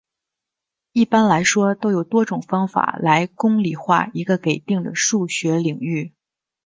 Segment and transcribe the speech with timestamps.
[0.93, 6.15] 一般来说都有多种方法来公理化一个给定的数学领域。